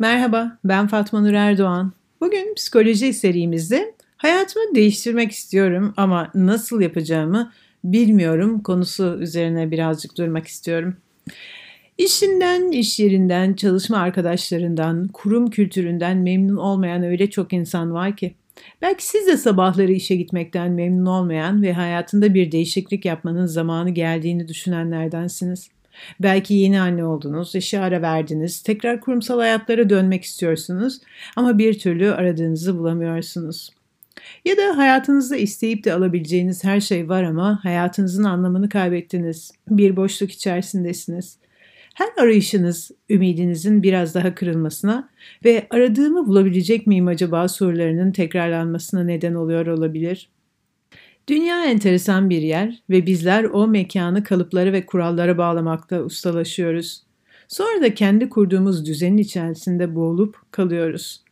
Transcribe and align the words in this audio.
Merhaba, 0.00 0.58
ben 0.64 0.86
Fatma 0.86 1.20
Nur 1.20 1.32
Erdoğan. 1.32 1.92
Bugün 2.20 2.54
psikoloji 2.54 3.12
serimizde 3.12 3.94
hayatımı 4.16 4.74
değiştirmek 4.74 5.32
istiyorum 5.32 5.94
ama 5.96 6.30
nasıl 6.34 6.80
yapacağımı 6.80 7.52
bilmiyorum 7.84 8.62
konusu 8.62 9.18
üzerine 9.20 9.70
birazcık 9.70 10.18
durmak 10.18 10.46
istiyorum. 10.46 10.96
İşinden, 11.98 12.72
iş 12.72 12.98
yerinden, 12.98 13.54
çalışma 13.54 13.98
arkadaşlarından, 13.98 15.08
kurum 15.08 15.50
kültüründen 15.50 16.16
memnun 16.16 16.56
olmayan 16.56 17.02
öyle 17.02 17.30
çok 17.30 17.52
insan 17.52 17.92
var 17.92 18.16
ki. 18.16 18.34
Belki 18.82 19.06
siz 19.06 19.26
de 19.26 19.36
sabahları 19.36 19.92
işe 19.92 20.16
gitmekten 20.16 20.72
memnun 20.72 21.06
olmayan 21.06 21.62
ve 21.62 21.72
hayatında 21.72 22.34
bir 22.34 22.52
değişiklik 22.52 23.04
yapmanın 23.04 23.46
zamanı 23.46 23.90
geldiğini 23.90 24.48
düşünenlerdensiniz. 24.48 25.70
Belki 26.20 26.54
yeni 26.54 26.80
anne 26.80 27.04
oldunuz, 27.04 27.54
işe 27.54 27.80
ara 27.80 28.02
verdiniz, 28.02 28.62
tekrar 28.62 29.00
kurumsal 29.00 29.38
hayatlara 29.38 29.90
dönmek 29.90 30.24
istiyorsunuz 30.24 31.00
ama 31.36 31.58
bir 31.58 31.78
türlü 31.78 32.12
aradığınızı 32.12 32.78
bulamıyorsunuz. 32.78 33.70
Ya 34.44 34.56
da 34.56 34.76
hayatınızda 34.76 35.36
isteyip 35.36 35.84
de 35.84 35.92
alabileceğiniz 35.92 36.64
her 36.64 36.80
şey 36.80 37.08
var 37.08 37.22
ama 37.22 37.64
hayatınızın 37.64 38.24
anlamını 38.24 38.68
kaybettiniz. 38.68 39.52
Bir 39.70 39.96
boşluk 39.96 40.30
içerisindesiniz. 40.30 41.38
Her 41.94 42.08
arayışınız 42.22 42.90
ümidinizin 43.10 43.82
biraz 43.82 44.14
daha 44.14 44.34
kırılmasına 44.34 45.08
ve 45.44 45.66
aradığımı 45.70 46.26
bulabilecek 46.26 46.86
miyim 46.86 47.06
acaba 47.06 47.48
sorularının 47.48 48.12
tekrarlanmasına 48.12 49.04
neden 49.04 49.34
oluyor 49.34 49.66
olabilir. 49.66 50.28
Dünya 51.28 51.64
enteresan 51.64 52.30
bir 52.30 52.42
yer 52.42 52.82
ve 52.90 53.06
bizler 53.06 53.44
o 53.44 53.66
mekanı 53.66 54.24
kalıplara 54.24 54.72
ve 54.72 54.86
kurallara 54.86 55.38
bağlamakta 55.38 56.02
ustalaşıyoruz. 56.02 57.02
Sonra 57.48 57.82
da 57.82 57.94
kendi 57.94 58.28
kurduğumuz 58.28 58.86
düzenin 58.86 59.16
içerisinde 59.16 59.94
boğulup 59.94 60.36
kalıyoruz. 60.50 61.22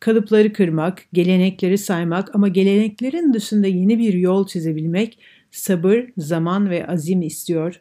Kalıpları 0.00 0.52
kırmak, 0.52 1.02
gelenekleri 1.12 1.78
saymak 1.78 2.34
ama 2.34 2.48
geleneklerin 2.48 3.34
dışında 3.34 3.66
yeni 3.66 3.98
bir 3.98 4.14
yol 4.14 4.46
çizebilmek 4.46 5.18
sabır, 5.50 6.04
zaman 6.18 6.70
ve 6.70 6.86
azim 6.86 7.22
istiyor. 7.22 7.80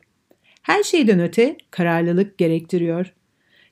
Her 0.62 0.84
şeyden 0.84 1.20
öte 1.20 1.58
kararlılık 1.72 2.38
gerektiriyor. 2.38 3.14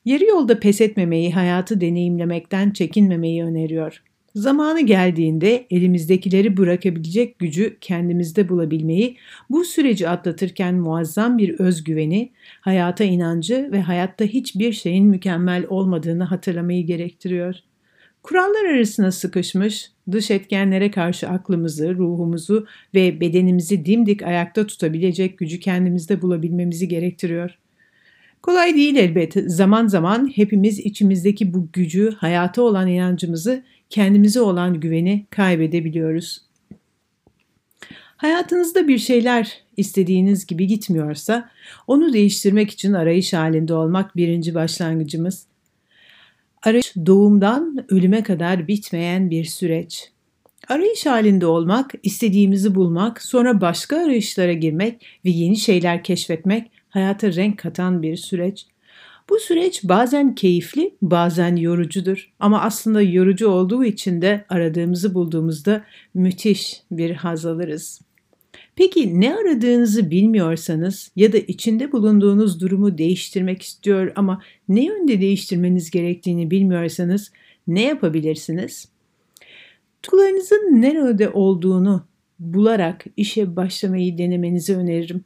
Yarı 0.06 0.26
yolda 0.26 0.60
pes 0.60 0.82
etmemeyi, 0.82 1.34
hayatı 1.34 1.82
deneyimlemekten 1.82 2.72
çekinmemeyi 2.72 3.44
öneriyor. 3.44 4.04
Zamanı 4.36 4.82
geldiğinde 4.82 5.68
elimizdekileri 5.72 6.58
bırakabilecek 6.58 7.40
gücü 7.40 7.78
kendimizde 7.82 8.50
bulabilmeyi, 8.50 9.18
bu 9.50 9.66
süreci 9.66 10.10
atlatırken 10.10 10.76
muazzam 10.76 11.38
bir 11.38 11.60
özgüveni, 11.60 12.32
hayata 12.62 13.04
inancı 13.04 13.70
ve 13.72 13.82
hayatta 13.82 14.26
hiçbir 14.26 14.74
şeyin 14.74 15.06
mükemmel 15.06 15.66
olmadığını 15.70 16.24
hatırlamayı 16.24 16.86
gerektiriyor. 16.86 17.56
Kurallar 18.24 18.66
arasına 18.66 19.12
sıkışmış, 19.12 19.92
dış 20.12 20.32
etkenlere 20.32 20.92
karşı 20.92 21.30
aklımızı, 21.30 21.96
ruhumuzu 21.96 22.66
ve 22.94 23.22
bedenimizi 23.22 23.86
dimdik 23.86 24.24
ayakta 24.24 24.68
tutabilecek 24.68 25.38
gücü 25.38 25.60
kendimizde 25.60 26.22
bulabilmemizi 26.22 26.88
gerektiriyor. 26.88 27.58
Kolay 28.42 28.76
değil 28.76 28.96
elbet. 28.96 29.34
Zaman 29.34 29.88
zaman 29.88 30.32
hepimiz 30.36 30.80
içimizdeki 30.80 31.54
bu 31.54 31.68
gücü, 31.74 32.12
hayata 32.12 32.62
olan 32.62 32.88
inancımızı 32.88 33.64
kendimize 33.90 34.42
olan 34.42 34.80
güveni 34.80 35.26
kaybedebiliyoruz. 35.30 36.42
Hayatınızda 38.18 38.88
bir 38.88 38.98
şeyler 38.98 39.58
istediğiniz 39.78 40.46
gibi 40.46 40.68
gitmiyorsa 40.68 41.50
onu 41.88 42.14
değiştirmek 42.14 42.72
için 42.72 42.94
arayış 42.94 43.34
halinde 43.34 43.74
olmak 43.74 44.16
birinci 44.16 44.56
başlangıcımız. 44.56 45.46
Arayış 46.64 46.94
doğumdan 47.06 47.86
ölüme 47.90 48.24
kadar 48.24 48.68
bitmeyen 48.68 49.30
bir 49.30 49.46
süreç. 49.46 50.12
Arayış 50.68 51.06
halinde 51.06 51.46
olmak, 51.46 51.94
istediğimizi 52.04 52.76
bulmak, 52.76 53.22
sonra 53.22 53.62
başka 53.62 53.98
arayışlara 53.98 54.54
girmek 54.54 55.06
ve 55.26 55.30
yeni 55.30 55.58
şeyler 55.58 56.04
keşfetmek 56.04 56.72
hayata 56.90 57.34
renk 57.36 57.60
katan 57.60 58.04
bir 58.04 58.18
süreç. 58.18 58.66
Bu 59.30 59.40
süreç 59.40 59.84
bazen 59.84 60.36
keyifli, 60.36 60.94
bazen 61.02 61.56
yorucudur. 61.56 62.32
Ama 62.40 62.62
aslında 62.62 63.02
yorucu 63.02 63.48
olduğu 63.48 63.86
için 63.86 64.22
de 64.22 64.46
aradığımızı 64.50 65.14
bulduğumuzda 65.14 65.84
müthiş 66.14 66.82
bir 66.92 67.12
haz 67.12 67.46
alırız. 67.46 68.02
Peki 68.76 69.22
ne 69.22 69.36
aradığınızı 69.36 70.12
bilmiyorsanız 70.12 71.12
ya 71.16 71.34
da 71.34 71.38
içinde 71.38 71.92
bulunduğunuz 71.92 72.62
durumu 72.62 72.98
değiştirmek 72.98 73.62
istiyor 73.62 74.12
ama 74.16 74.42
ne 74.70 74.86
yönde 74.86 75.22
değiştirmeniz 75.22 75.92
gerektiğini 75.92 76.52
bilmiyorsanız 76.52 77.32
ne 77.68 77.82
yapabilirsiniz? 77.82 78.88
Tutkularınızın 80.04 80.82
nerede 80.82 81.30
olduğunu 81.30 82.06
bularak 82.40 83.06
işe 83.18 83.56
başlamayı 83.56 84.18
denemenizi 84.18 84.76
öneririm. 84.76 85.24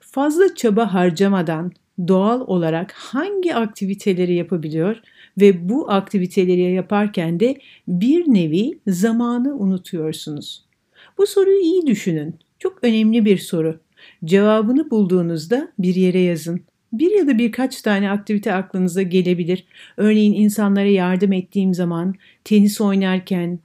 Fazla 0.00 0.54
çaba 0.54 0.94
harcamadan 0.94 1.72
doğal 2.08 2.40
olarak 2.40 2.92
hangi 2.92 3.54
aktiviteleri 3.54 4.34
yapabiliyor 4.34 4.96
ve 5.40 5.68
bu 5.68 5.90
aktiviteleri 5.90 6.72
yaparken 6.72 7.40
de 7.40 7.56
bir 7.88 8.24
nevi 8.34 8.78
zamanı 8.86 9.54
unutuyorsunuz. 9.54 10.64
Bu 11.18 11.26
soruyu 11.26 11.60
iyi 11.60 11.86
düşünün. 11.86 12.34
Çok 12.58 12.78
önemli 12.84 13.24
bir 13.24 13.38
soru. 13.38 13.80
Cevabını 14.24 14.90
bulduğunuzda 14.90 15.72
bir 15.78 15.94
yere 15.94 16.20
yazın. 16.20 16.60
Bir 16.92 17.10
ya 17.18 17.26
da 17.26 17.38
birkaç 17.38 17.82
tane 17.82 18.10
aktivite 18.10 18.52
aklınıza 18.52 19.02
gelebilir. 19.02 19.64
Örneğin 19.96 20.32
insanlara 20.32 20.88
yardım 20.88 21.32
ettiğim 21.32 21.74
zaman, 21.74 22.14
tenis 22.44 22.80
oynarken, 22.80 23.58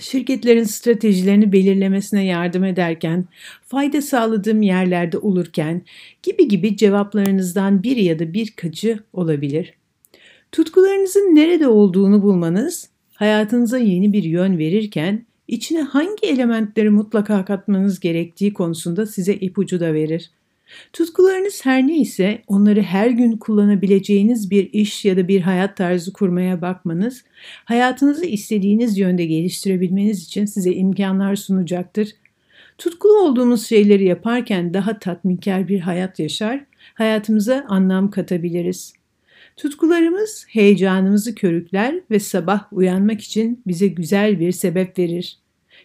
şirketlerin 0.00 0.64
stratejilerini 0.64 1.52
belirlemesine 1.52 2.24
yardım 2.24 2.64
ederken, 2.64 3.24
fayda 3.66 4.02
sağladığım 4.02 4.62
yerlerde 4.62 5.18
olurken 5.18 5.82
gibi 6.22 6.48
gibi 6.48 6.76
cevaplarınızdan 6.76 7.82
biri 7.82 8.04
ya 8.04 8.18
da 8.18 8.32
birkaçı 8.32 8.98
olabilir. 9.12 9.74
Tutkularınızın 10.52 11.34
nerede 11.34 11.68
olduğunu 11.68 12.22
bulmanız, 12.22 12.88
hayatınıza 13.14 13.78
yeni 13.78 14.12
bir 14.12 14.22
yön 14.22 14.58
verirken 14.58 15.26
içine 15.48 15.82
hangi 15.82 16.26
elementleri 16.26 16.90
mutlaka 16.90 17.44
katmanız 17.44 18.00
gerektiği 18.00 18.52
konusunda 18.52 19.06
size 19.06 19.34
ipucu 19.34 19.80
da 19.80 19.94
verir. 19.94 20.30
Tutkularınız 20.92 21.64
her 21.64 21.86
neyse 21.86 22.42
onları 22.46 22.82
her 22.82 23.10
gün 23.10 23.36
kullanabileceğiniz 23.36 24.50
bir 24.50 24.72
iş 24.72 25.04
ya 25.04 25.16
da 25.16 25.28
bir 25.28 25.40
hayat 25.40 25.76
tarzı 25.76 26.12
kurmaya 26.12 26.62
bakmanız, 26.62 27.24
hayatınızı 27.64 28.26
istediğiniz 28.26 28.98
yönde 28.98 29.26
geliştirebilmeniz 29.26 30.24
için 30.24 30.44
size 30.44 30.72
imkanlar 30.72 31.36
sunacaktır. 31.36 32.08
Tutkulu 32.78 33.22
olduğumuz 33.22 33.66
şeyleri 33.66 34.04
yaparken 34.04 34.74
daha 34.74 34.98
tatminkar 34.98 35.68
bir 35.68 35.80
hayat 35.80 36.18
yaşar, 36.18 36.64
hayatımıza 36.94 37.64
anlam 37.68 38.10
katabiliriz. 38.10 38.92
Tutkularımız 39.56 40.46
heyecanımızı 40.48 41.34
körükler 41.34 41.94
ve 42.10 42.20
sabah 42.20 42.72
uyanmak 42.72 43.20
için 43.20 43.62
bize 43.66 43.86
güzel 43.86 44.40
bir 44.40 44.52
sebep 44.52 44.98
verir. 44.98 45.38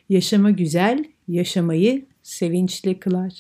Yaşama 0.09 0.51
güzel, 0.51 1.03
yaşamayı 1.27 2.05
sevinçli 2.23 2.99
kılar. 2.99 3.33